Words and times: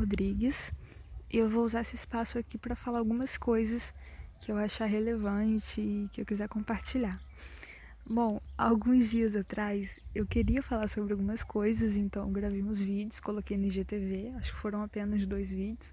Rodrigues 0.00 0.72
e 1.30 1.36
eu 1.36 1.48
vou 1.48 1.62
usar 1.62 1.82
esse 1.82 1.94
espaço 1.94 2.38
aqui 2.38 2.56
para 2.56 2.74
falar 2.74 2.98
algumas 2.98 3.36
coisas 3.36 3.92
que 4.40 4.50
eu 4.50 4.56
achar 4.56 4.86
relevante 4.86 5.80
e 5.80 6.08
que 6.10 6.22
eu 6.22 6.26
quiser 6.26 6.48
compartilhar. 6.48 7.20
Bom, 8.08 8.40
alguns 8.56 9.10
dias 9.10 9.36
atrás 9.36 10.00
eu 10.14 10.26
queria 10.26 10.62
falar 10.62 10.88
sobre 10.88 11.12
algumas 11.12 11.42
coisas, 11.42 11.96
então 11.96 12.32
gravei 12.32 12.62
uns 12.62 12.78
vídeos, 12.78 13.20
coloquei 13.20 13.58
no 13.58 13.66
IGTV, 13.66 14.32
acho 14.38 14.52
que 14.52 14.60
foram 14.60 14.82
apenas 14.82 15.24
dois 15.26 15.52
vídeos. 15.52 15.92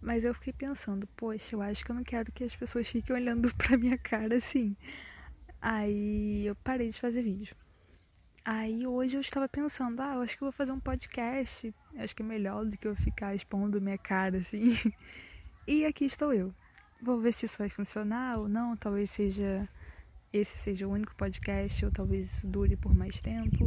Mas 0.00 0.22
eu 0.22 0.32
fiquei 0.32 0.52
pensando, 0.52 1.08
poxa, 1.16 1.56
eu 1.56 1.60
acho 1.60 1.84
que 1.84 1.90
eu 1.90 1.96
não 1.96 2.04
quero 2.04 2.30
que 2.30 2.44
as 2.44 2.54
pessoas 2.54 2.88
fiquem 2.88 3.16
olhando 3.16 3.52
pra 3.58 3.76
minha 3.76 3.98
cara 3.98 4.36
assim. 4.36 4.76
Aí 5.60 6.46
eu 6.46 6.54
parei 6.56 6.90
de 6.90 7.00
fazer 7.00 7.22
vídeo. 7.22 7.56
Aí 8.48 8.86
hoje 8.86 9.16
eu 9.16 9.20
estava 9.20 9.48
pensando, 9.48 10.00
ah, 10.00 10.14
eu 10.14 10.22
acho 10.22 10.36
que 10.38 10.44
eu 10.44 10.46
vou 10.46 10.52
fazer 10.52 10.70
um 10.70 10.78
podcast. 10.78 11.74
Acho 11.98 12.14
que 12.14 12.22
é 12.22 12.24
melhor 12.24 12.64
do 12.64 12.76
que 12.76 12.86
eu 12.86 12.94
ficar 12.94 13.34
expondo 13.34 13.80
minha 13.80 13.98
cara 13.98 14.38
assim. 14.38 14.72
E 15.66 15.84
aqui 15.84 16.04
estou 16.04 16.32
eu. 16.32 16.54
Vou 17.02 17.18
ver 17.18 17.34
se 17.34 17.44
isso 17.44 17.58
vai 17.58 17.68
funcionar 17.68 18.38
ou 18.38 18.48
não. 18.48 18.76
Talvez 18.76 19.10
seja 19.10 19.68
esse 20.32 20.56
seja 20.56 20.86
o 20.86 20.92
único 20.92 21.16
podcast, 21.16 21.84
ou 21.84 21.90
talvez 21.90 22.34
isso 22.34 22.46
dure 22.46 22.76
por 22.76 22.94
mais 22.94 23.20
tempo. 23.20 23.66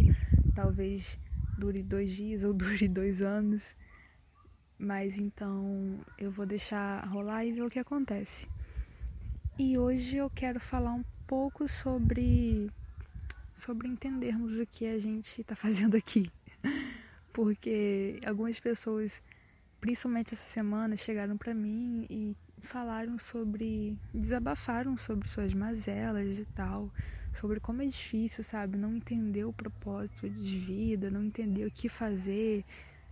Talvez 0.55 1.17
dure 1.57 1.83
dois 1.83 2.15
dias 2.15 2.45
ou 2.45 2.53
dure 2.55 2.87
dois 2.87 3.21
anos. 3.21 3.75
Mas 4.77 5.17
então 5.17 5.99
eu 6.17 6.31
vou 6.31 6.45
deixar 6.45 7.05
rolar 7.05 7.43
e 7.43 7.51
ver 7.51 7.63
o 7.63 7.69
que 7.69 7.79
acontece. 7.79 8.47
E 9.57 9.77
hoje 9.77 10.15
eu 10.15 10.29
quero 10.29 10.57
falar 10.57 10.93
um 10.93 11.03
pouco 11.27 11.67
sobre 11.67 12.71
sobre 13.59 13.87
entendermos 13.87 14.57
o 14.57 14.65
que 14.65 14.87
a 14.87 14.97
gente 14.97 15.41
está 15.41 15.55
fazendo 15.55 15.95
aqui. 15.95 16.31
Porque 17.33 18.19
algumas 18.25 18.59
pessoas, 18.59 19.19
principalmente 19.79 20.33
essa 20.33 20.47
semana, 20.47 20.97
chegaram 20.97 21.37
para 21.37 21.53
mim 21.53 22.05
e 22.09 22.35
falaram 22.63 23.19
sobre, 23.19 23.95
desabafaram 24.13 24.97
sobre 24.97 25.27
suas 25.27 25.53
mazelas 25.53 26.37
e 26.37 26.45
tal, 26.45 26.89
sobre 27.39 27.59
como 27.59 27.81
é 27.81 27.85
difícil, 27.85 28.43
sabe, 28.43 28.77
não 28.77 28.95
entender 28.95 29.43
o 29.45 29.53
propósito 29.53 30.29
de 30.29 30.57
vida, 30.57 31.11
não 31.11 31.23
entender 31.23 31.65
o 31.65 31.71
que 31.71 31.87
fazer, 31.87 32.65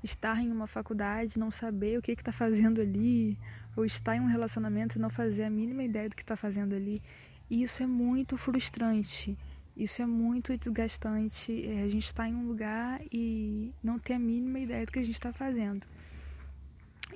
estar 0.03 0.41
em 0.41 0.51
uma 0.51 0.67
faculdade, 0.67 1.39
não 1.39 1.51
saber 1.51 1.99
o 1.99 2.01
que 2.01 2.11
está 2.11 2.31
fazendo 2.31 2.81
ali, 2.81 3.37
ou 3.75 3.85
estar 3.85 4.15
em 4.15 4.19
um 4.19 4.27
relacionamento 4.27 4.97
e 4.97 5.01
não 5.01 5.09
fazer 5.09 5.43
a 5.43 5.49
mínima 5.49 5.83
ideia 5.83 6.09
do 6.09 6.15
que 6.15 6.23
está 6.23 6.35
fazendo 6.35 6.75
ali. 6.75 7.01
E 7.49 7.63
isso 7.63 7.81
é 7.81 7.87
muito 7.87 8.37
frustrante, 8.37 9.37
isso 9.77 10.01
é 10.01 10.05
muito 10.05 10.57
desgastante. 10.57 11.65
É, 11.65 11.83
a 11.83 11.87
gente 11.87 12.05
está 12.05 12.27
em 12.27 12.33
um 12.33 12.47
lugar 12.47 12.99
e 13.11 13.71
não 13.83 13.99
ter 13.99 14.13
a 14.13 14.19
mínima 14.19 14.59
ideia 14.59 14.85
do 14.85 14.91
que 14.91 14.99
a 14.99 15.03
gente 15.03 15.15
está 15.15 15.31
fazendo. 15.31 15.85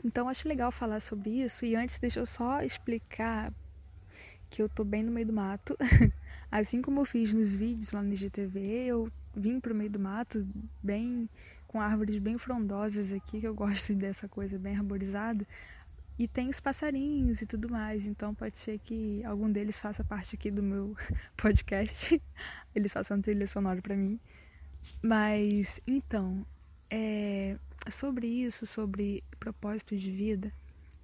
Então 0.04 0.30
acho 0.30 0.48
legal 0.48 0.72
falar 0.72 1.00
sobre 1.00 1.30
isso. 1.30 1.66
E 1.66 1.76
antes, 1.76 2.00
deixa 2.00 2.20
eu 2.20 2.26
só 2.26 2.62
explicar 2.62 3.52
que 4.50 4.62
eu 4.62 4.70
tô 4.70 4.84
bem 4.84 5.04
no 5.04 5.12
meio 5.12 5.28
do 5.28 5.34
mato. 5.34 5.76
assim 6.52 6.82
como 6.82 7.00
eu 7.00 7.06
fiz 7.06 7.32
nos 7.34 7.56
vídeos 7.56 7.92
lá 7.92 8.04
no 8.04 8.14
IGTV, 8.14 8.60
eu 8.86 9.12
vim 9.34 9.60
pro 9.60 9.74
meio 9.74 9.90
do 9.90 10.00
mato, 10.00 10.46
bem 10.84 11.30
com 11.66 11.80
árvores 11.80 12.20
bem 12.20 12.38
frondosas 12.38 13.14
aqui, 13.14 13.40
que 13.40 13.48
eu 13.48 13.56
gosto 13.56 13.94
dessa 13.96 14.28
coisa 14.28 14.60
bem 14.60 14.76
arborizada. 14.76 15.48
E 16.22 16.28
tem 16.28 16.50
os 16.50 16.60
passarinhos 16.60 17.42
e 17.42 17.48
tudo 17.48 17.68
mais, 17.68 18.06
então 18.06 18.32
pode 18.36 18.56
ser 18.56 18.78
que 18.78 19.24
algum 19.26 19.52
deles 19.52 19.80
faça 19.80 20.04
parte 20.04 20.36
aqui 20.36 20.52
do 20.52 20.62
meu 20.62 20.96
podcast. 21.36 22.22
Eles 22.76 22.94
façam 22.94 23.20
trilha 23.20 23.48
sonora 23.48 23.82
para 23.82 23.96
mim. 23.96 24.20
Mas 25.02 25.82
então, 25.88 26.46
é, 26.92 27.58
sobre 27.90 28.28
isso, 28.28 28.68
sobre 28.68 29.24
propósito 29.40 29.98
de 29.98 30.12
vida, 30.12 30.52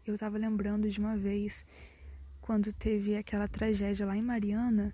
eu 0.05 0.13
estava 0.13 0.37
lembrando 0.37 0.87
de 0.87 0.99
uma 0.99 1.17
vez 1.17 1.65
quando 2.39 2.71
teve 2.71 3.17
aquela 3.17 3.47
tragédia 3.47 4.05
lá 4.05 4.15
em 4.15 4.21
Mariana, 4.21 4.93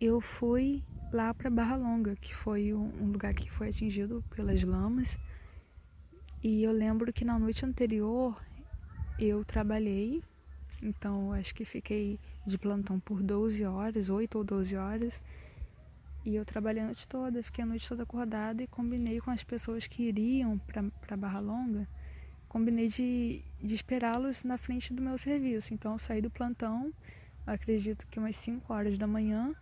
eu 0.00 0.18
fui 0.18 0.82
lá 1.12 1.34
para 1.34 1.50
Barra 1.50 1.76
Longa, 1.76 2.16
que 2.16 2.34
foi 2.34 2.72
um 2.72 3.12
lugar 3.12 3.34
que 3.34 3.50
foi 3.50 3.68
atingido 3.68 4.24
pelas 4.34 4.62
lamas. 4.62 5.18
E 6.42 6.62
eu 6.62 6.72
lembro 6.72 7.12
que 7.12 7.22
na 7.22 7.38
noite 7.38 7.66
anterior 7.66 8.34
eu 9.24 9.44
trabalhei, 9.44 10.20
então 10.82 11.32
acho 11.32 11.54
que 11.54 11.64
fiquei 11.64 12.18
de 12.44 12.58
plantão 12.58 12.98
por 12.98 13.22
12 13.22 13.64
horas, 13.64 14.08
8 14.08 14.36
ou 14.36 14.44
12 14.44 14.74
horas. 14.74 15.20
E 16.24 16.34
eu 16.34 16.44
trabalhei 16.44 16.82
a 16.82 16.86
noite 16.86 17.06
toda, 17.06 17.42
fiquei 17.42 17.62
a 17.62 17.66
noite 17.66 17.88
toda 17.88 18.02
acordada 18.02 18.62
e 18.62 18.66
combinei 18.66 19.20
com 19.20 19.30
as 19.30 19.44
pessoas 19.44 19.86
que 19.86 20.04
iriam 20.04 20.58
para 20.58 21.16
Barra 21.16 21.38
Longa, 21.38 21.86
combinei 22.48 22.88
de, 22.88 23.42
de 23.60 23.74
esperá-los 23.74 24.42
na 24.42 24.58
frente 24.58 24.92
do 24.92 25.00
meu 25.00 25.16
serviço. 25.16 25.72
Então 25.72 25.92
eu 25.92 25.98
saí 26.00 26.20
do 26.20 26.30
plantão, 26.30 26.92
acredito 27.46 28.06
que 28.08 28.18
umas 28.18 28.36
5 28.36 28.72
horas 28.72 28.98
da 28.98 29.06
manhã, 29.06 29.52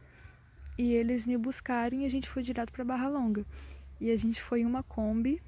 e 0.79 0.95
eles 0.95 1.27
me 1.27 1.37
buscarem 1.37 2.03
e 2.03 2.07
a 2.07 2.11
gente 2.11 2.31
foi 2.31 2.43
direto 2.43 2.73
para 2.73 2.85
Barra 2.85 3.09
Longa. 3.09 3.45
E 4.01 4.11
a 4.11 4.17
gente 4.17 4.41
foi 4.41 4.63
em 4.63 4.67
uma 4.67 4.83
Kombi 4.83 5.41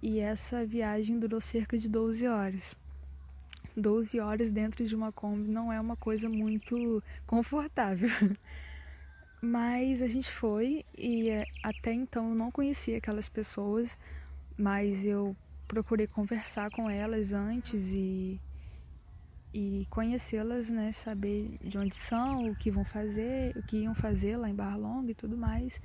e 0.00 0.20
essa 0.20 0.64
viagem 0.64 1.18
durou 1.18 1.40
cerca 1.40 1.76
de 1.76 1.88
12 1.88 2.28
horas. 2.28 2.83
12 3.76 4.20
horas 4.20 4.50
dentro 4.50 4.86
de 4.86 4.94
uma 4.94 5.12
Kombi 5.12 5.48
não 5.48 5.72
é 5.72 5.80
uma 5.80 5.96
coisa 5.96 6.28
muito 6.28 7.02
confortável. 7.26 8.10
Mas 9.42 10.00
a 10.00 10.08
gente 10.08 10.30
foi 10.30 10.84
e 10.96 11.28
é, 11.28 11.44
até 11.62 11.92
então 11.92 12.30
eu 12.30 12.34
não 12.34 12.50
conhecia 12.50 12.96
aquelas 12.96 13.28
pessoas, 13.28 13.90
mas 14.56 15.04
eu 15.04 15.36
procurei 15.68 16.06
conversar 16.06 16.70
com 16.70 16.88
elas 16.88 17.34
antes 17.34 17.90
e, 17.90 18.40
e 19.52 19.86
conhecê-las, 19.90 20.70
né? 20.70 20.92
Saber 20.92 21.58
de 21.60 21.76
onde 21.76 21.94
são, 21.94 22.48
o 22.50 22.56
que 22.56 22.70
vão 22.70 22.86
fazer, 22.86 23.54
o 23.54 23.62
que 23.64 23.78
iam 23.78 23.94
fazer 23.94 24.38
lá 24.38 24.48
em 24.48 24.54
Barra 24.54 24.76
Longa 24.76 25.10
e 25.10 25.14
tudo 25.14 25.36
mais. 25.36 25.78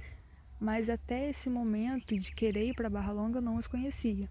Mas 0.57 0.89
até 0.89 1.29
esse 1.29 1.49
momento 1.49 2.17
de 2.17 2.31
querer 2.31 2.67
ir 2.67 2.73
para 2.73 2.89
Barra 2.89 3.11
Longa 3.11 3.39
eu 3.39 3.41
não 3.41 3.57
os 3.57 3.67
conhecia. 3.67 4.29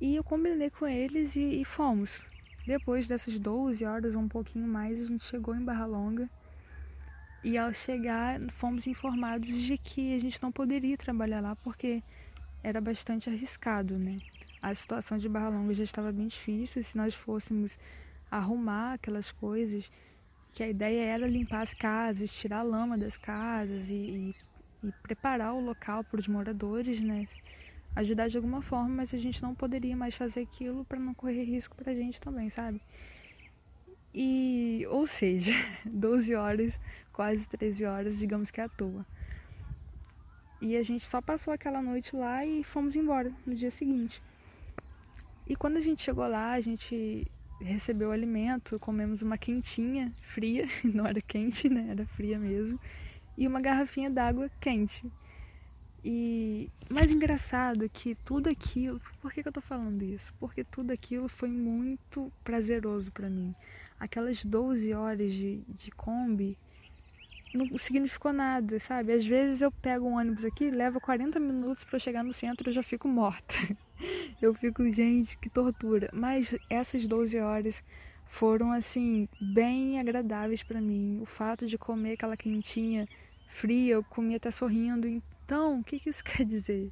E 0.00 0.16
eu 0.16 0.24
combinei 0.24 0.70
com 0.70 0.86
eles 0.86 1.36
e, 1.36 1.60
e 1.60 1.64
fomos. 1.64 2.22
Depois 2.66 3.06
dessas 3.06 3.38
12 3.38 3.84
horas 3.84 4.14
ou 4.14 4.20
um 4.20 4.28
pouquinho 4.28 4.66
mais, 4.66 5.00
a 5.00 5.06
gente 5.06 5.24
chegou 5.24 5.54
em 5.54 5.64
Barra 5.64 5.86
Longa 5.86 6.28
e 7.44 7.56
ao 7.56 7.72
chegar, 7.72 8.40
fomos 8.58 8.88
informados 8.88 9.46
de 9.46 9.78
que 9.78 10.16
a 10.16 10.20
gente 10.20 10.42
não 10.42 10.50
poderia 10.50 10.96
trabalhar 10.96 11.40
lá 11.40 11.54
porque 11.62 12.02
era 12.64 12.80
bastante 12.80 13.30
arriscado, 13.30 13.96
né? 13.96 14.20
A 14.60 14.74
situação 14.74 15.16
de 15.16 15.28
Barra 15.28 15.50
Longa 15.50 15.72
já 15.74 15.84
estava 15.84 16.10
bem 16.10 16.26
difícil. 16.26 16.82
Se 16.82 16.96
nós 16.96 17.14
fôssemos 17.14 17.70
arrumar 18.28 18.94
aquelas 18.94 19.30
coisas, 19.30 19.88
que 20.52 20.62
a 20.64 20.68
ideia 20.68 21.04
era 21.04 21.28
limpar 21.28 21.62
as 21.62 21.72
casas, 21.72 22.34
tirar 22.34 22.58
a 22.58 22.62
lama 22.64 22.98
das 22.98 23.16
casas 23.16 23.90
e, 23.90 23.94
e, 23.94 24.34
e 24.82 24.92
preparar 25.04 25.54
o 25.54 25.60
local 25.60 26.02
para 26.02 26.18
os 26.18 26.26
moradores, 26.26 27.00
né? 27.00 27.28
Ajudar 27.96 28.28
de 28.28 28.36
alguma 28.36 28.62
forma, 28.62 28.90
mas 28.90 29.12
a 29.12 29.18
gente 29.18 29.42
não 29.42 29.54
poderia 29.54 29.96
mais 29.96 30.14
fazer 30.14 30.40
aquilo 30.40 30.84
para 30.84 31.00
não 31.00 31.14
correr 31.14 31.42
risco 31.42 31.74
para 31.74 31.90
a 31.90 31.94
gente 31.94 32.20
também, 32.20 32.48
sabe? 32.48 32.80
E, 34.14 34.86
ou 34.90 35.06
seja, 35.06 35.52
12 35.84 36.34
horas 36.34 36.78
quase 37.16 37.48
13 37.48 37.84
horas, 37.86 38.18
digamos 38.18 38.50
que 38.50 38.60
à 38.60 38.68
toa. 38.68 39.04
E 40.60 40.76
a 40.76 40.82
gente 40.82 41.06
só 41.06 41.22
passou 41.22 41.52
aquela 41.52 41.80
noite 41.80 42.14
lá 42.14 42.44
e 42.44 42.62
fomos 42.62 42.94
embora 42.94 43.32
no 43.46 43.54
dia 43.54 43.70
seguinte. 43.70 44.20
E 45.48 45.56
quando 45.56 45.78
a 45.78 45.80
gente 45.80 46.02
chegou 46.02 46.28
lá, 46.28 46.52
a 46.52 46.60
gente 46.60 47.26
recebeu 47.58 48.10
o 48.10 48.12
alimento, 48.12 48.78
comemos 48.78 49.22
uma 49.22 49.38
quentinha, 49.38 50.12
fria, 50.20 50.68
não 50.84 51.06
era 51.06 51.22
quente, 51.22 51.70
né? 51.70 51.88
Era 51.90 52.04
fria 52.04 52.38
mesmo, 52.38 52.78
e 53.36 53.48
uma 53.48 53.62
garrafinha 53.62 54.10
d'água 54.10 54.50
quente. 54.60 55.10
E 56.08 56.70
mais 56.88 57.10
engraçado 57.10 57.88
que 57.88 58.14
tudo 58.14 58.48
aquilo, 58.48 59.00
por 59.20 59.32
que, 59.32 59.42
que 59.42 59.48
eu 59.48 59.52
tô 59.52 59.60
falando 59.60 60.00
isso? 60.04 60.32
Porque 60.38 60.62
tudo 60.62 60.92
aquilo 60.92 61.28
foi 61.28 61.48
muito 61.48 62.30
prazeroso 62.44 63.10
para 63.10 63.28
mim. 63.28 63.52
Aquelas 63.98 64.44
12 64.44 64.94
horas 64.94 65.32
de, 65.32 65.56
de 65.66 65.90
Kombi 65.90 66.56
não 67.52 67.76
significou 67.76 68.32
nada, 68.32 68.78
sabe? 68.78 69.12
Às 69.12 69.26
vezes 69.26 69.62
eu 69.62 69.72
pego 69.72 70.06
um 70.06 70.16
ônibus 70.16 70.44
aqui, 70.44 70.70
leva 70.70 71.00
40 71.00 71.40
minutos 71.40 71.82
para 71.82 71.98
chegar 71.98 72.22
no 72.22 72.32
centro 72.32 72.68
e 72.68 72.70
eu 72.70 72.74
já 72.74 72.84
fico 72.84 73.08
morta. 73.08 73.54
Eu 74.42 74.52
fico, 74.52 74.86
gente, 74.92 75.38
que 75.38 75.48
tortura. 75.48 76.10
Mas 76.12 76.54
essas 76.68 77.06
12 77.06 77.38
horas 77.38 77.82
foram 78.28 78.70
assim 78.70 79.26
bem 79.40 79.98
agradáveis 79.98 80.62
para 80.62 80.78
mim. 80.78 81.18
O 81.22 81.26
fato 81.26 81.66
de 81.66 81.78
comer 81.78 82.12
aquela 82.12 82.36
quentinha 82.36 83.08
fria, 83.48 83.94
eu 83.94 84.04
comia 84.04 84.36
até 84.36 84.50
sorrindo. 84.50 85.08
Então, 85.46 85.78
o 85.78 85.84
que, 85.84 86.02
isso 86.04 86.22
quer 86.26 86.44
dizer? 86.44 86.90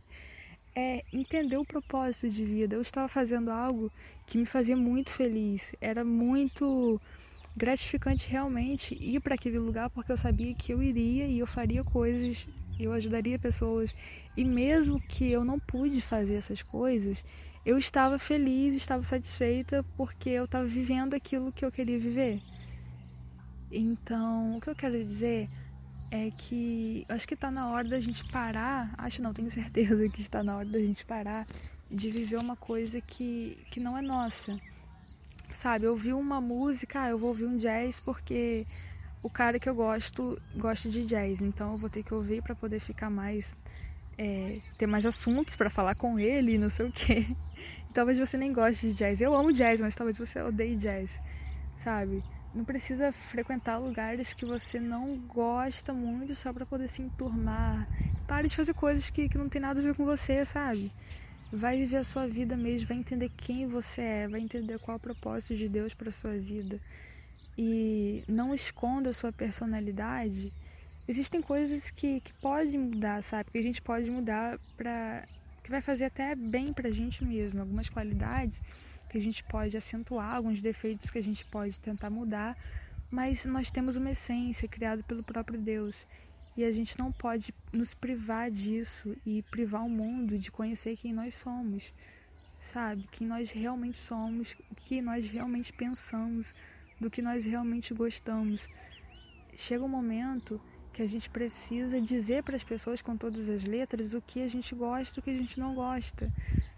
É 0.77 1.03
entender 1.13 1.57
o 1.57 1.65
propósito 1.65 2.29
de 2.31 2.45
vida. 2.45 2.77
Eu 2.77 2.83
estava 2.83 3.09
fazendo 3.09 3.51
algo 3.51 3.91
que 4.29 4.39
me 4.39 4.47
fazia 4.47 4.77
muito 4.77 5.11
feliz. 5.11 5.73
Era 5.81 6.05
muito 6.05 7.01
gratificante 7.57 8.29
realmente 8.29 8.95
ir 8.95 9.21
para 9.21 9.35
aquele 9.35 9.59
lugar 9.59 9.91
porque 9.91 10.11
eu 10.11 10.17
sabia 10.17 10.55
que 10.55 10.73
eu 10.73 10.83
iria 10.83 11.27
e 11.27 11.39
eu 11.39 11.47
faria 11.47 11.85
coisas, 11.85 12.49
eu 12.79 12.93
ajudaria 12.93 13.39
pessoas. 13.39 13.93
E 14.37 14.45
mesmo 14.45 15.01
que 15.01 15.31
eu 15.31 15.45
não 15.45 15.59
pude 15.59 16.01
fazer 16.01 16.35
essas 16.35 16.63
coisas, 16.63 17.25
eu 17.67 17.77
estava 17.77 18.19
feliz, 18.21 18.75
estava 18.75 19.03
satisfeita 19.03 19.85
porque 19.97 20.31
eu 20.31 20.45
estava 20.45 20.65
vivendo 20.65 21.15
aquilo 21.15 21.53
que 21.53 21.65
eu 21.65 21.73
queria 21.73 21.99
viver. 21.99 22.41
Então, 23.71 24.57
o 24.57 24.61
que 24.61 24.71
eu 24.71 24.77
quero 24.77 25.05
dizer 25.05 25.49
é 25.49 25.64
que 26.37 27.05
acho 27.09 27.27
que 27.27 27.35
está 27.35 27.51
na 27.51 27.69
hora 27.69 27.89
da 27.89 27.99
gente 28.01 28.25
parar, 28.31 28.95
acho 28.99 29.23
não, 29.23 29.33
tenho 29.33 29.51
certeza 29.51 30.09
que 30.09 30.21
está 30.21 30.43
na 30.43 30.57
hora 30.57 30.67
da 30.67 30.79
gente 30.79 31.05
parar 31.05 31.47
de 31.91 32.11
viver 32.11 32.37
uma 32.37 32.57
coisa 32.57 33.01
que, 33.01 33.59
que 33.71 33.81
não 33.81 33.97
é 33.97 34.03
nossa. 34.03 34.59
Sabe, 35.53 35.87
eu 35.87 35.93
ouvi 35.93 36.13
uma 36.13 36.41
música, 36.41 37.03
ah, 37.03 37.11
eu 37.11 37.19
vou 37.19 37.31
ouvir 37.31 37.45
um 37.45 37.57
jazz 37.59 38.01
porque 38.01 38.67
o 39.23 39.31
cara 39.31 39.59
que 39.59 39.69
eu 39.69 39.75
gosto 39.75 40.41
gosta 40.57 40.89
de 40.89 41.05
jazz, 41.05 41.41
então 41.41 41.73
eu 41.73 41.79
vou 41.79 41.89
ter 41.89 42.03
que 42.03 42.13
ouvir 42.13 42.43
para 42.43 42.55
poder 42.55 42.81
ficar 42.81 43.09
mais 43.09 43.55
é, 44.19 44.59
ter 44.79 44.87
mais 44.87 45.07
assuntos 45.07 45.57
para 45.57 45.71
falar 45.71 45.95
com 45.95 46.19
ele, 46.19 46.59
não 46.59 46.71
sei 46.71 46.87
o 46.87 46.93
quê. 46.93 47.27
Talvez 47.95 48.19
você 48.19 48.37
nem 48.37 48.53
goste 48.53 48.89
de 48.89 48.95
jazz. 48.95 49.21
Eu 49.21 49.35
amo 49.35 49.53
jazz, 49.53 49.81
mas 49.81 49.95
talvez 49.95 50.19
você 50.19 50.43
odeie 50.43 50.77
jazz, 50.77 51.11
sabe? 51.77 52.23
Não 52.55 52.65
precisa 52.65 53.11
frequentar 53.11 53.79
lugares 53.79 54.33
que 54.33 54.45
você 54.45 54.79
não 54.79 55.17
gosta 55.27 55.93
muito 55.93 56.37
só 56.37 56.53
para 56.53 56.65
poder 56.65 56.89
se 56.89 57.03
enturmar. 57.03 57.85
Pare 58.29 58.47
de 58.47 58.55
fazer 58.55 58.75
coisas 58.75 59.11
que, 59.11 59.29
que 59.29 59.37
não 59.37 59.49
tem 59.49 59.61
nada 59.61 59.81
a 59.81 59.83
ver 59.83 59.95
com 59.95 60.05
você, 60.05 60.45
sabe? 60.45 60.93
Vai 61.53 61.79
viver 61.79 61.97
a 61.97 62.05
sua 62.05 62.29
vida 62.29 62.57
mesmo, 62.57 62.87
vai 62.87 62.97
entender 62.97 63.29
quem 63.37 63.67
você 63.67 64.01
é, 64.01 64.29
vai 64.29 64.41
entender 64.41 64.79
qual 64.79 64.95
é 64.95 64.99
o 64.99 65.01
propósito 65.01 65.57
de 65.57 65.69
Deus 65.69 65.95
para 65.95 66.13
sua 66.13 66.39
vida. 66.39 66.81
E 67.59 68.23
não 68.29 68.55
esconda 68.55 69.11
a 69.11 69.15
sua 69.15 69.33
personalidade. 69.33 70.53
Existem 71.09 71.43
coisas 71.43 71.91
que, 71.91 72.21
que 72.21 72.33
podem 72.35 72.79
mudar, 72.79 73.21
sabe? 73.23 73.51
Que 73.51 73.59
a 73.59 73.63
gente 73.63 73.83
pode 73.83 74.09
mudar 74.09 74.59
para 74.77 75.25
que 75.65 75.71
vai 75.71 75.81
fazer 75.81 76.05
até 76.05 76.35
bem 76.35 76.73
pra 76.73 76.91
gente 76.91 77.25
mesmo, 77.25 77.61
algumas 77.61 77.89
qualidades 77.89 78.61
que 79.15 79.19
a 79.19 79.23
gente 79.23 79.45
pode 79.45 79.77
acentuar, 79.77 80.35
alguns 80.35 80.61
defeitos 80.61 81.09
que 81.09 81.19
a 81.19 81.23
gente 81.23 81.45
pode 81.45 81.79
tentar 81.79 82.11
mudar, 82.11 82.57
mas 83.13 83.45
nós 83.45 83.71
temos 83.71 83.95
uma 83.95 84.11
essência 84.11 84.67
criada 84.67 85.05
pelo 85.05 85.23
próprio 85.23 85.57
Deus 85.57 86.05
e 86.57 86.65
a 86.65 86.73
gente 86.73 86.99
não 86.99 87.13
pode 87.13 87.55
nos 87.73 87.95
privar 87.95 88.51
disso 88.51 89.17
e 89.25 89.41
privar 89.43 89.85
o 89.85 89.89
mundo 89.89 90.37
de 90.37 90.51
conhecer 90.51 90.97
quem 90.97 91.13
nós 91.13 91.33
somos, 91.37 91.85
sabe? 92.73 93.05
Quem 93.13 93.25
nós 93.25 93.53
realmente 93.53 94.01
somos, 94.01 94.57
o 94.69 94.75
que 94.75 95.01
nós 95.01 95.31
realmente 95.31 95.73
pensamos, 95.73 96.53
do 97.01 97.09
que 97.09 97.23
nós 97.23 97.45
realmente 97.45 97.95
gostamos. 97.95 98.67
Chega 99.55 99.85
um 99.85 99.89
momento 99.89 100.61
que 100.93 101.03
a 101.03 101.09
gente 101.09 101.31
precisa 101.31 102.01
dizer 102.01 102.43
para 102.43 102.57
as 102.57 102.65
pessoas 102.65 103.01
com 103.01 103.17
todas 103.17 103.49
as 103.49 103.63
letras 103.63 104.13
o 104.13 104.21
que 104.21 104.43
a 104.43 104.49
gente 104.49 104.75
gosta 104.75 105.15
e 105.17 105.21
o 105.21 105.23
que 105.23 105.31
a 105.31 105.37
gente 105.37 105.61
não 105.61 105.73
gosta, 105.73 106.29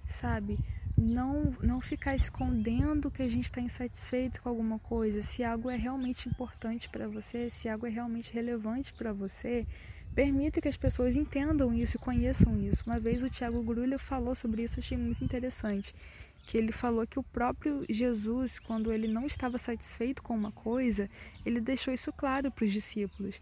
sabe? 0.07 0.59
Não, 0.97 1.55
não 1.63 1.79
ficar 1.79 2.17
escondendo 2.17 3.11
que 3.11 3.23
a 3.23 3.29
gente 3.29 3.45
está 3.45 3.61
insatisfeito 3.61 4.41
com 4.41 4.49
alguma 4.49 4.79
coisa. 4.79 5.21
Se 5.21 5.45
algo 5.45 5.69
é 5.69 5.77
realmente 5.77 6.29
importante 6.29 6.89
para 6.89 7.07
você, 7.07 7.51
se 7.51 7.69
algo 7.69 7.87
é 7.87 7.91
realmente 7.91 8.33
relevante 8.33 8.95
para 8.95 9.13
você, 9.13 9.67
permita 10.15 10.63
que 10.63 10.69
as 10.69 10.77
pessoas 10.79 11.15
entendam 11.15 11.75
isso 11.75 11.97
e 11.97 12.01
conheçam 12.01 12.59
isso. 12.63 12.83
Uma 12.87 12.99
vez 12.99 13.23
o 13.23 13.29
Tiago 13.29 13.63
Grulha 13.63 13.99
falou 13.99 14.35
sobre 14.35 14.63
isso, 14.63 14.81
achei 14.81 14.97
muito 14.97 15.23
interessante. 15.23 15.95
Que 16.47 16.57
ele 16.57 16.73
falou 16.73 17.07
que 17.07 17.19
o 17.19 17.23
próprio 17.23 17.85
Jesus, 17.91 18.59
quando 18.59 18.91
ele 18.91 19.07
não 19.07 19.27
estava 19.27 19.59
satisfeito 19.59 20.23
com 20.23 20.35
uma 20.35 20.53
coisa, 20.53 21.11
ele 21.45 21.61
deixou 21.61 21.93
isso 21.93 22.11
claro 22.11 22.51
para 22.51 22.65
os 22.65 22.73
discípulos. 22.73 23.35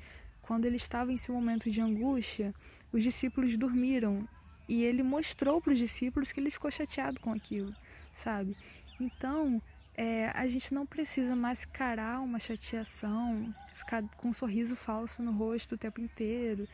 Quando 0.42 0.64
ele 0.64 0.76
estava 0.76 1.12
em 1.12 1.16
seu 1.16 1.34
momento 1.34 1.70
de 1.70 1.80
angústia, 1.80 2.52
os 2.92 3.02
discípulos 3.02 3.56
dormiram 3.56 4.26
e 4.68 4.82
ele 4.82 5.02
mostrou 5.02 5.60
para 5.60 5.72
os 5.72 5.78
discípulos 5.78 6.32
que 6.32 6.40
ele 6.40 6.50
ficou 6.50 6.70
chateado 6.70 7.20
com 7.20 7.32
aquilo, 7.32 7.72
sabe? 8.16 8.56
Então, 9.00 9.60
é, 9.96 10.30
a 10.34 10.46
gente 10.46 10.72
não 10.72 10.86
precisa 10.86 11.36
mascarar 11.36 12.20
uma 12.20 12.38
chateação, 12.38 13.54
ficar 13.74 14.02
com 14.16 14.28
um 14.28 14.32
sorriso 14.32 14.74
falso 14.74 15.22
no 15.22 15.32
rosto 15.32 15.74
o 15.74 15.78
tempo 15.78 16.00
inteiro, 16.00 16.66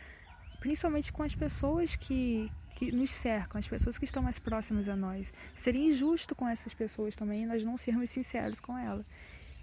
principalmente 0.60 1.12
com 1.12 1.22
as 1.22 1.34
pessoas 1.34 1.96
que, 1.96 2.50
que 2.76 2.92
nos 2.92 3.10
cercam, 3.10 3.58
as 3.58 3.66
pessoas 3.66 3.98
que 3.98 4.04
estão 4.04 4.22
mais 4.22 4.38
próximas 4.38 4.88
a 4.88 4.96
nós. 4.96 5.32
Seria 5.56 5.87
injusto 5.87 6.34
com 6.34 6.48
essas 6.48 6.72
pessoas 6.72 7.16
também 7.16 7.46
nós 7.46 7.64
não 7.64 7.76
sermos 7.76 8.10
sinceros 8.10 8.60
com 8.60 8.76
elas. 8.78 9.04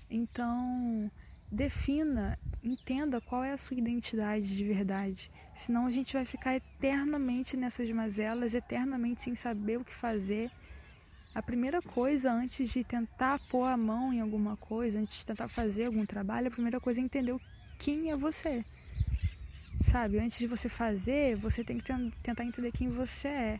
Então, 0.09 1.09
defina, 1.51 2.37
entenda 2.63 3.21
qual 3.21 3.43
é 3.43 3.51
a 3.51 3.57
sua 3.57 3.77
identidade 3.77 4.47
de 4.47 4.63
verdade. 4.63 5.29
Senão 5.55 5.87
a 5.87 5.91
gente 5.91 6.13
vai 6.13 6.25
ficar 6.25 6.55
eternamente 6.55 7.57
nessas 7.57 7.89
mazelas, 7.91 8.53
eternamente 8.53 9.21
sem 9.21 9.35
saber 9.35 9.77
o 9.77 9.85
que 9.85 9.93
fazer. 9.93 10.51
A 11.33 11.41
primeira 11.41 11.81
coisa 11.81 12.31
antes 12.31 12.69
de 12.69 12.83
tentar 12.83 13.39
pôr 13.49 13.65
a 13.65 13.77
mão 13.77 14.13
em 14.13 14.19
alguma 14.19 14.57
coisa, 14.57 14.99
antes 14.99 15.19
de 15.19 15.25
tentar 15.25 15.47
fazer 15.47 15.85
algum 15.85 16.05
trabalho, 16.05 16.47
a 16.47 16.51
primeira 16.51 16.79
coisa 16.79 16.99
é 16.99 17.03
entender 17.03 17.35
quem 17.79 18.11
é 18.11 18.15
você. 18.15 18.63
Sabe? 19.85 20.19
Antes 20.19 20.39
de 20.39 20.47
você 20.47 20.67
fazer, 20.67 21.35
você 21.35 21.63
tem 21.63 21.79
que 21.79 21.93
tentar 22.23 22.43
entender 22.43 22.71
quem 22.71 22.89
você 22.89 23.27
é. 23.27 23.59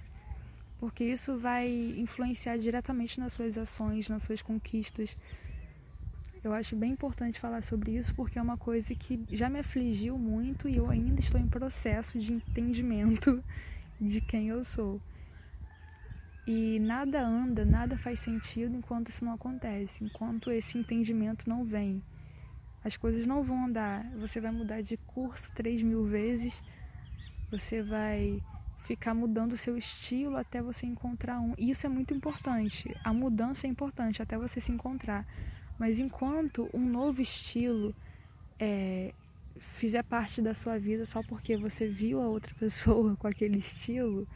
Porque 0.80 1.04
isso 1.04 1.38
vai 1.40 1.68
influenciar 1.98 2.58
diretamente 2.58 3.20
nas 3.20 3.34
suas 3.34 3.58
ações, 3.58 4.08
nas 4.08 4.24
suas 4.24 4.42
conquistas, 4.42 5.16
eu 6.44 6.54
acho 6.54 6.76
bem 6.76 6.92
importante 6.92 7.40
falar 7.40 7.62
sobre 7.62 7.92
isso 7.92 8.14
porque 8.16 8.38
é 8.40 8.42
uma 8.42 8.58
coisa 8.58 8.94
que 8.96 9.26
já 9.32 9.50
me 9.50 9.60
afligiu 9.60 10.18
muito 10.18 10.68
e 10.68 10.78
eu 10.78 10.90
ainda 10.90 11.20
estou 11.20 11.40
em 11.40 11.48
processo 11.48 12.20
de 12.20 12.34
entendimento 12.34 13.44
de 14.00 14.22
quem 14.22 14.50
eu 14.50 14.64
sou. 14.64 15.00
E 16.48 16.80
nada 16.80 17.22
anda, 17.22 17.66
nada 17.66 17.98
faz 17.98 18.22
sentido 18.22 18.76
enquanto 18.76 19.10
isso 19.10 19.26
não 19.26 19.34
acontece, 19.34 20.04
enquanto 20.04 20.50
esse 20.50 20.78
entendimento 20.78 21.50
não 21.50 21.66
vem. 21.66 22.02
As 22.86 22.96
coisas 22.96 23.26
não 23.28 23.44
vão 23.44 23.66
andar. 23.66 24.02
Você 24.22 24.40
vai 24.40 24.52
mudar 24.52 24.82
de 24.82 24.96
curso 24.96 25.50
três 25.54 25.82
mil 25.82 26.06
vezes, 26.06 26.54
você 27.52 27.82
vai 27.82 28.42
ficar 28.86 29.14
mudando 29.14 29.52
o 29.52 29.58
seu 29.58 29.78
estilo 29.78 30.38
até 30.38 30.62
você 30.62 30.86
encontrar 30.86 31.42
um. 31.42 31.54
E 31.58 31.70
isso 31.70 31.86
é 31.86 31.90
muito 31.90 32.14
importante. 32.14 32.96
A 33.04 33.12
mudança 33.12 33.68
é 33.68 33.70
importante 33.70 34.22
até 34.22 34.38
você 34.38 34.62
se 34.62 34.72
encontrar. 34.72 35.26
Mas 35.78 36.00
enquanto 36.00 36.70
um 36.74 36.88
novo 36.88 37.22
estilo 37.22 37.94
é, 38.60 39.14
fizer 39.78 40.04
parte 40.04 40.42
da 40.42 40.54
sua 40.54 40.80
vida 40.80 41.06
só 41.06 41.22
porque 41.24 41.56
você 41.56 41.88
viu 41.88 42.22
a 42.22 42.28
outra 42.28 42.54
pessoa 42.60 43.16
com 43.16 43.28
aquele 43.28 43.60
estilo, 43.60 44.28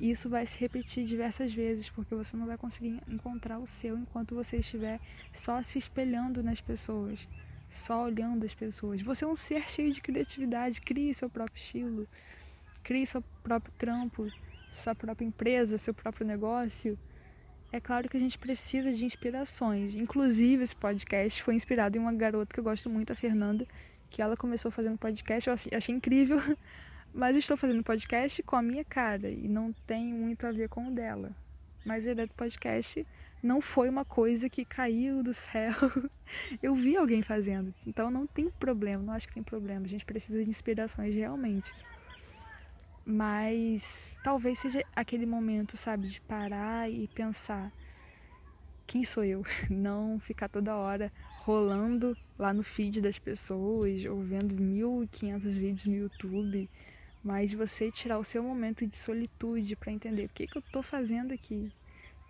isso 0.00 0.28
vai 0.28 0.44
se 0.46 0.58
repetir 0.58 1.06
diversas 1.06 1.54
vezes, 1.54 1.88
porque 1.88 2.14
você 2.14 2.36
não 2.36 2.46
vai 2.46 2.58
conseguir 2.58 3.00
encontrar 3.08 3.58
o 3.58 3.66
seu 3.66 3.96
enquanto 3.96 4.34
você 4.34 4.56
estiver 4.56 4.98
só 5.34 5.62
se 5.62 5.78
espelhando 5.78 6.42
nas 6.42 6.60
pessoas, 6.60 7.28
só 7.70 8.04
olhando 8.04 8.44
as 8.44 8.54
pessoas. 8.54 9.00
Você 9.02 9.24
é 9.24 9.28
um 9.28 9.36
ser 9.36 9.68
cheio 9.68 9.92
de 9.92 10.00
criatividade, 10.00 10.80
crie 10.80 11.14
seu 11.14 11.30
próprio 11.30 11.56
estilo, 11.56 12.08
crie 12.82 13.06
seu 13.06 13.22
próprio 13.44 13.72
trampo, 13.78 14.28
sua 14.72 14.94
própria 14.94 15.24
empresa, 15.24 15.78
seu 15.78 15.94
próprio 15.94 16.26
negócio. 16.26 16.98
É 17.72 17.80
claro 17.80 18.06
que 18.06 18.18
a 18.18 18.20
gente 18.20 18.38
precisa 18.38 18.92
de 18.92 19.02
inspirações. 19.02 19.96
Inclusive, 19.96 20.62
esse 20.62 20.76
podcast 20.76 21.42
foi 21.42 21.54
inspirado 21.54 21.96
em 21.96 22.00
uma 22.00 22.12
garota 22.12 22.52
que 22.52 22.60
eu 22.60 22.64
gosto 22.64 22.90
muito, 22.90 23.14
a 23.14 23.16
Fernanda, 23.16 23.66
que 24.10 24.20
ela 24.20 24.36
começou 24.36 24.70
fazendo 24.70 24.98
podcast, 24.98 25.48
eu 25.48 25.78
achei 25.78 25.94
incrível, 25.94 26.38
mas 27.14 27.32
eu 27.32 27.38
estou 27.38 27.56
fazendo 27.56 27.82
podcast 27.82 28.42
com 28.42 28.56
a 28.56 28.62
minha 28.62 28.84
cara 28.84 29.30
e 29.30 29.48
não 29.48 29.72
tem 29.86 30.04
muito 30.04 30.46
a 30.46 30.52
ver 30.52 30.68
com 30.68 30.88
o 30.88 30.94
dela. 30.94 31.30
Mas 31.82 32.06
a 32.06 32.12
ideia 32.12 32.28
do 32.28 32.34
podcast 32.34 33.06
não 33.42 33.62
foi 33.62 33.88
uma 33.88 34.04
coisa 34.04 34.50
que 34.50 34.66
caiu 34.66 35.22
do 35.22 35.32
céu. 35.32 35.74
Eu 36.62 36.74
vi 36.74 36.94
alguém 36.94 37.22
fazendo, 37.22 37.74
então 37.86 38.10
não 38.10 38.26
tem 38.26 38.50
problema, 38.50 39.02
não 39.02 39.14
acho 39.14 39.28
que 39.28 39.34
tem 39.34 39.42
problema. 39.42 39.86
A 39.86 39.88
gente 39.88 40.04
precisa 40.04 40.44
de 40.44 40.50
inspirações 40.50 41.14
realmente. 41.14 41.72
Mas 43.04 44.14
talvez 44.22 44.58
seja 44.58 44.82
aquele 44.94 45.26
momento, 45.26 45.76
sabe, 45.76 46.08
de 46.08 46.20
parar 46.20 46.90
e 46.90 47.08
pensar: 47.08 47.70
quem 48.86 49.04
sou 49.04 49.24
eu? 49.24 49.44
Não 49.68 50.20
ficar 50.20 50.48
toda 50.48 50.76
hora 50.76 51.10
rolando 51.44 52.16
lá 52.38 52.52
no 52.52 52.62
feed 52.62 53.00
das 53.00 53.18
pessoas 53.18 54.04
ou 54.04 54.22
vendo 54.22 54.54
1.500 54.54 55.40
vídeos 55.40 55.86
no 55.86 55.96
YouTube, 55.96 56.68
mas 57.24 57.52
você 57.52 57.90
tirar 57.90 58.18
o 58.18 58.24
seu 58.24 58.42
momento 58.42 58.86
de 58.86 58.96
solitude 58.96 59.74
para 59.74 59.92
entender 59.92 60.26
o 60.26 60.28
que, 60.28 60.46
que 60.46 60.56
eu 60.56 60.60
estou 60.60 60.82
fazendo 60.82 61.32
aqui, 61.32 61.72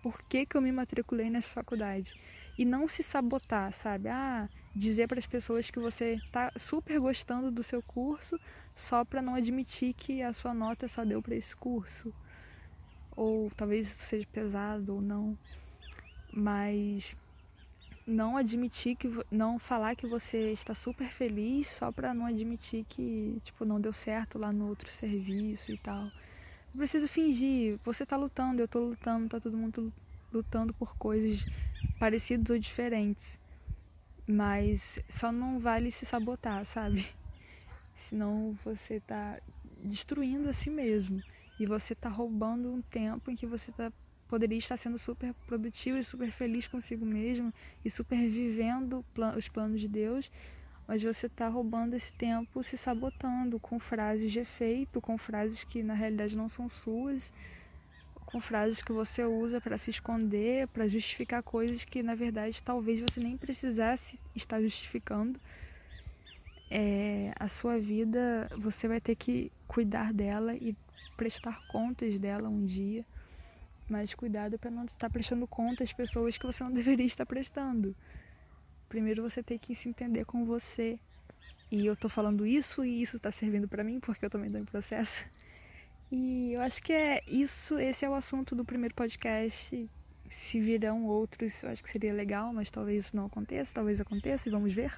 por 0.01 0.19
que, 0.23 0.45
que 0.45 0.57
eu 0.57 0.61
me 0.61 0.71
matriculei 0.71 1.29
nessa 1.29 1.49
faculdade. 1.49 2.11
E 2.57 2.65
não 2.65 2.87
se 2.87 3.01
sabotar, 3.01 3.73
sabe? 3.73 4.09
Ah, 4.09 4.47
dizer 4.75 5.07
para 5.07 5.19
as 5.19 5.25
pessoas 5.25 5.71
que 5.71 5.79
você 5.79 6.13
está 6.13 6.51
super 6.59 6.99
gostando 6.99 7.49
do 7.49 7.63
seu 7.63 7.81
curso, 7.81 8.39
só 8.75 9.03
para 9.05 9.21
não 9.21 9.35
admitir 9.35 9.93
que 9.93 10.21
a 10.21 10.33
sua 10.33 10.53
nota 10.53 10.87
só 10.87 11.03
deu 11.03 11.21
para 11.21 11.35
esse 11.35 11.55
curso. 11.55 12.13
Ou 13.15 13.51
talvez 13.55 13.87
isso 13.87 14.05
seja 14.05 14.27
pesado 14.31 14.95
ou 14.95 15.01
não. 15.01 15.37
Mas 16.31 17.15
não 18.05 18.35
admitir 18.35 18.95
que 18.95 19.09
não 19.31 19.57
falar 19.57 19.95
que 19.95 20.05
você 20.07 20.51
está 20.51 20.75
super 20.75 21.07
feliz 21.07 21.67
só 21.67 21.91
para 21.91 22.13
não 22.13 22.25
admitir 22.25 22.83
que 22.85 23.41
tipo 23.45 23.63
não 23.63 23.79
deu 23.79 23.93
certo 23.93 24.37
lá 24.37 24.51
no 24.51 24.67
outro 24.67 24.89
serviço 24.89 25.71
e 25.71 25.77
tal. 25.77 26.03
Não 26.03 26.79
precisa 26.79 27.07
fingir, 27.07 27.77
você 27.85 28.03
está 28.03 28.17
lutando, 28.17 28.61
eu 28.61 28.65
estou 28.65 28.89
lutando, 28.89 29.29
tá 29.29 29.39
todo 29.39 29.55
mundo 29.55 29.93
lutando 30.33 30.73
por 30.73 30.97
coisas 30.97 31.45
parecidas 31.99 32.49
ou 32.49 32.57
diferentes. 32.57 33.37
Mas 34.27 34.99
só 35.09 35.31
não 35.31 35.59
vale 35.59 35.91
se 35.91 36.05
sabotar, 36.05 36.65
sabe? 36.65 37.05
Senão 38.13 38.55
você 38.63 38.99
tá 38.99 39.39
destruindo 39.83 40.47
a 40.47 40.53
si 40.53 40.69
mesmo. 40.69 41.19
E 41.59 41.65
você 41.65 41.95
tá 41.95 42.09
roubando 42.09 42.71
um 42.71 42.79
tempo 42.79 43.31
em 43.31 43.35
que 43.35 43.47
você 43.47 43.71
tá, 43.71 43.91
poderia 44.29 44.59
estar 44.59 44.77
sendo 44.77 44.99
super 44.99 45.33
produtivo 45.47 45.97
e 45.97 46.03
super 46.03 46.31
feliz 46.31 46.67
consigo 46.67 47.03
mesmo 47.03 47.51
e 47.83 47.89
super 47.89 48.15
vivendo 48.29 49.03
os 49.35 49.47
planos 49.47 49.81
de 49.81 49.87
Deus. 49.87 50.29
Mas 50.87 51.01
você 51.01 51.27
tá 51.27 51.47
roubando 51.47 51.95
esse 51.95 52.11
tempo 52.11 52.63
se 52.63 52.77
sabotando 52.77 53.59
com 53.59 53.79
frases 53.79 54.31
de 54.31 54.37
efeito, 54.37 55.01
com 55.01 55.17
frases 55.17 55.63
que 55.63 55.81
na 55.81 55.95
realidade 55.95 56.35
não 56.35 56.47
são 56.47 56.69
suas 56.69 57.31
com 58.27 58.39
frases 58.39 58.83
que 58.83 58.91
você 58.91 59.23
usa 59.23 59.59
para 59.59 59.79
se 59.79 59.89
esconder, 59.89 60.67
para 60.67 60.87
justificar 60.87 61.41
coisas 61.41 61.83
que 61.83 62.03
na 62.03 62.13
verdade 62.13 62.61
talvez 62.61 62.99
você 62.99 63.19
nem 63.19 63.37
precisasse 63.37 64.19
estar 64.35 64.61
justificando. 64.61 65.39
É, 66.75 67.31
a 67.39 67.47
sua 67.47 67.77
vida 67.77 68.49
você 68.57 68.87
vai 68.87 68.99
ter 68.99 69.15
que 69.15 69.51
cuidar 69.67 70.11
dela 70.11 70.55
e 70.55 70.75
prestar 71.15 71.61
contas 71.67 72.19
dela 72.19 72.49
um 72.49 72.65
dia, 72.65 73.05
mas 73.87 74.15
cuidado 74.15 74.57
para 74.57 74.71
não 74.71 74.85
estar 74.85 75.07
prestando 75.11 75.45
contas 75.45 75.89
às 75.89 75.93
pessoas 75.95 76.35
que 76.35 76.47
você 76.47 76.63
não 76.63 76.71
deveria 76.73 77.05
estar 77.05 77.27
prestando. 77.27 77.95
Primeiro 78.89 79.21
você 79.21 79.43
tem 79.43 79.59
que 79.59 79.75
se 79.75 79.87
entender 79.87 80.25
com 80.25 80.43
você. 80.45 80.97
E 81.71 81.85
eu 81.85 81.95
tô 81.95 82.09
falando 82.09 82.43
isso 82.43 82.83
e 82.83 83.03
isso 83.03 83.17
está 83.17 83.31
servindo 83.31 83.67
para 83.67 83.83
mim 83.83 83.99
porque 83.99 84.25
eu 84.25 84.29
também 84.31 84.47
estou 84.47 84.61
em 84.61 84.65
processo. 84.65 85.23
E 86.11 86.53
eu 86.53 86.61
acho 86.61 86.81
que 86.81 86.91
é 86.91 87.21
isso, 87.27 87.77
esse 87.77 88.03
é 88.03 88.09
o 88.09 88.15
assunto 88.15 88.55
do 88.55 88.65
primeiro 88.65 88.95
podcast. 88.95 89.89
Se 90.27 90.59
virão 90.59 91.05
outros, 91.05 91.61
eu 91.61 91.69
acho 91.69 91.83
que 91.83 91.91
seria 91.91 92.13
legal, 92.13 92.51
mas 92.51 92.71
talvez 92.71 93.05
isso 93.05 93.15
não 93.15 93.25
aconteça, 93.25 93.75
talvez 93.75 94.01
aconteça 94.01 94.49
e 94.49 94.51
vamos 94.51 94.73
ver. 94.73 94.91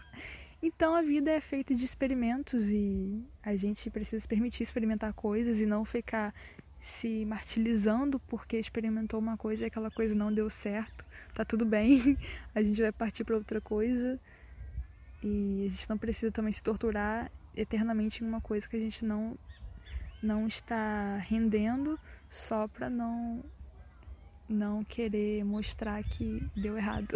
Então 0.66 0.96
a 0.96 1.02
vida 1.04 1.30
é 1.30 1.40
feita 1.40 1.76
de 1.76 1.86
experimentos 1.86 2.66
e 2.70 3.24
a 3.44 3.56
gente 3.56 3.88
precisa 3.92 4.20
se 4.20 4.28
permitir 4.28 4.64
experimentar 4.64 5.14
coisas 5.14 5.60
e 5.60 5.66
não 5.68 5.86
ficar 5.86 6.34
se 6.82 7.24
martirizando 7.26 8.20
porque 8.22 8.58
experimentou 8.58 9.20
uma 9.20 9.38
coisa 9.38 9.64
e 9.64 9.68
aquela 9.68 9.92
coisa 9.92 10.16
não 10.16 10.34
deu 10.34 10.50
certo. 10.50 11.06
Tá 11.36 11.46
tudo 11.46 11.68
bem, 11.68 12.18
a 12.56 12.64
gente 12.64 12.82
vai 12.82 12.92
partir 12.92 13.24
para 13.24 13.36
outra 13.36 13.62
coisa. 13.62 14.20
E 15.24 15.68
a 15.68 15.70
gente 15.70 15.88
não 15.88 16.00
precisa 16.00 16.32
também 16.32 16.52
se 16.52 16.64
torturar 16.64 17.30
eternamente 17.56 18.24
em 18.24 18.28
uma 18.28 18.42
coisa 18.42 18.68
que 18.68 18.76
a 18.76 18.80
gente 18.80 19.06
não 19.06 19.38
não 20.24 20.48
está 20.48 21.18
rendendo 21.18 22.00
só 22.32 22.68
para 22.68 22.90
não 22.90 23.40
não 24.50 24.84
querer 24.84 25.46
mostrar 25.46 26.04
que 26.04 26.44
deu 26.56 26.76
errado. 26.76 27.16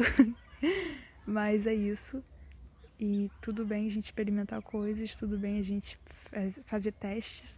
Mas 1.25 1.65
é 1.65 1.73
isso. 1.73 2.23
E 2.99 3.31
tudo 3.41 3.65
bem 3.65 3.87
a 3.87 3.89
gente 3.89 4.05
experimentar 4.05 4.61
coisas, 4.61 5.15
tudo 5.15 5.37
bem 5.37 5.59
a 5.59 5.63
gente 5.63 5.97
fazer 6.65 6.91
testes, 6.91 7.55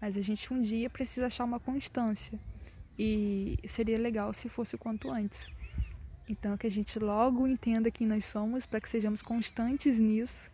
mas 0.00 0.16
a 0.16 0.20
gente 0.20 0.52
um 0.52 0.62
dia 0.62 0.90
precisa 0.90 1.26
achar 1.26 1.44
uma 1.44 1.58
constância. 1.58 2.38
E 2.98 3.58
seria 3.68 3.98
legal 3.98 4.32
se 4.32 4.48
fosse 4.48 4.74
o 4.74 4.78
quanto 4.78 5.10
antes. 5.10 5.46
Então 6.28 6.56
que 6.56 6.66
a 6.66 6.70
gente 6.70 6.98
logo 6.98 7.46
entenda 7.46 7.90
quem 7.90 8.06
nós 8.06 8.24
somos 8.24 8.66
para 8.66 8.80
que 8.80 8.88
sejamos 8.88 9.22
constantes 9.22 9.98
nisso 9.98 10.50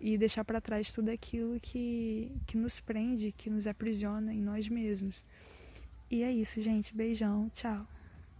e 0.00 0.18
deixar 0.18 0.44
para 0.44 0.60
trás 0.60 0.90
tudo 0.90 1.10
aquilo 1.10 1.58
que, 1.60 2.30
que 2.46 2.58
nos 2.58 2.78
prende, 2.80 3.32
que 3.32 3.48
nos 3.48 3.66
aprisiona 3.66 4.34
em 4.34 4.40
nós 4.40 4.68
mesmos. 4.68 5.22
E 6.10 6.22
é 6.22 6.30
isso, 6.30 6.62
gente. 6.62 6.94
Beijão. 6.94 7.50
Tchau. 7.54 7.86